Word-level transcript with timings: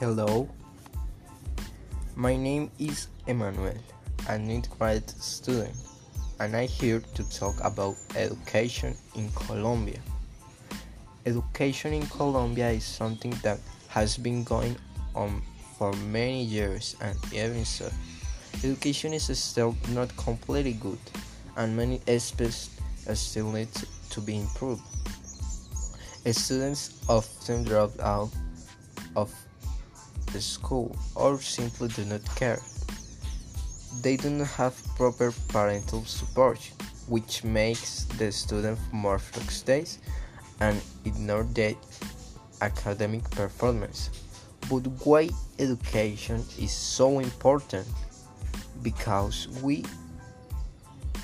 Hello, 0.00 0.48
my 2.16 2.34
name 2.34 2.70
is 2.78 3.08
Emmanuel, 3.26 3.76
an 4.30 4.50
eighth 4.50 4.70
grade 4.78 5.10
student, 5.10 5.76
and 6.40 6.56
I'm 6.56 6.68
here 6.68 7.00
to 7.00 7.30
talk 7.30 7.56
about 7.62 7.96
education 8.16 8.96
in 9.14 9.28
Colombia. 9.32 10.00
Education 11.26 11.92
in 11.92 12.06
Colombia 12.06 12.70
is 12.70 12.82
something 12.82 13.32
that 13.42 13.60
has 13.88 14.16
been 14.16 14.42
going 14.42 14.74
on 15.14 15.42
for 15.76 15.92
many 16.08 16.44
years, 16.44 16.96
and 17.02 17.18
even 17.34 17.66
so, 17.66 17.92
education 18.64 19.12
is 19.12 19.28
still 19.38 19.76
not 19.90 20.16
completely 20.16 20.72
good, 20.80 20.98
and 21.58 21.76
many 21.76 22.00
aspects 22.08 22.70
still 23.12 23.52
need 23.52 23.68
to 24.08 24.22
be 24.22 24.38
improved. 24.38 24.80
Students 26.24 27.04
often 27.06 27.64
drop 27.64 28.00
out 28.00 28.30
of 29.14 29.30
the 30.32 30.40
school 30.40 30.96
or 31.14 31.40
simply 31.40 31.88
do 31.88 32.04
not 32.04 32.24
care. 32.36 32.60
They 34.02 34.16
do 34.16 34.30
not 34.30 34.48
have 34.48 34.74
proper 34.96 35.32
parental 35.48 36.04
support, 36.04 36.58
which 37.08 37.44
makes 37.44 38.04
the 38.18 38.30
student 38.32 38.78
more 38.92 39.18
frustrated 39.18 39.98
and 40.60 40.80
ignore 41.04 41.44
their 41.44 41.74
academic 42.60 43.28
performance. 43.30 44.10
But 44.68 44.86
why 45.04 45.30
education 45.58 46.44
is 46.58 46.72
so 46.72 47.18
important? 47.18 47.86
Because 48.82 49.48
we 49.62 49.84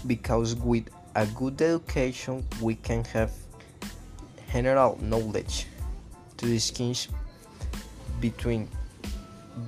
because 0.06 0.54
with 0.56 0.88
a 1.14 1.26
good 1.26 1.60
education 1.60 2.44
we 2.60 2.74
can 2.76 3.04
have 3.04 3.32
general 4.52 4.98
knowledge 5.02 5.66
to 6.36 6.46
distinguish 6.46 7.08
between 8.20 8.68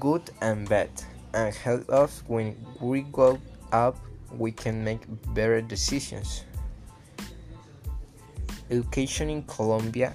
good 0.00 0.30
and 0.40 0.68
bad 0.68 0.90
and 1.34 1.54
help 1.54 1.88
us 1.90 2.22
when 2.26 2.56
we 2.80 3.02
grow 3.02 3.38
up 3.72 3.96
we 4.36 4.52
can 4.52 4.84
make 4.84 5.00
better 5.34 5.60
decisions. 5.60 6.44
Education 8.70 9.30
in 9.30 9.42
colombia 9.44 10.14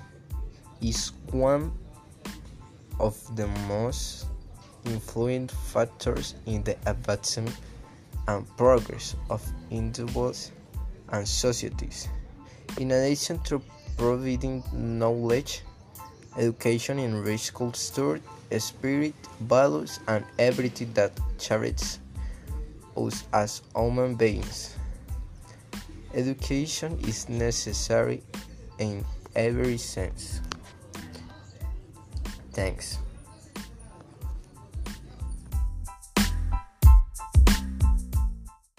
is 0.81 1.11
one 1.31 1.71
of 2.99 3.17
the 3.35 3.47
most 3.67 4.27
influent 4.85 5.51
factors 5.51 6.35
in 6.45 6.63
the 6.63 6.77
advancement 6.85 7.55
and 8.27 8.45
progress 8.57 9.15
of 9.29 9.41
individuals 9.71 10.51
and 11.09 11.27
societies. 11.27 12.07
In 12.77 12.91
addition 12.91 13.39
to 13.39 13.61
providing 13.97 14.63
knowledge 14.71 15.63
education 16.37 16.99
enriches 16.99 17.49
culture 17.49 18.19
spirit, 18.59 19.15
values, 19.41 19.99
and 20.07 20.25
everything 20.37 20.91
that 20.93 21.11
cherishes 21.39 21.99
us 22.95 23.23
as 23.33 23.61
human 23.75 24.15
beings. 24.15 24.75
Education 26.13 26.99
is 27.07 27.27
necessary 27.29 28.21
in 28.77 29.03
every 29.35 29.77
sense. 29.77 30.41
Thanks. 32.51 32.99